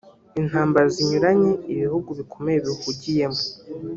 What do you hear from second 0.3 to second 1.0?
intambara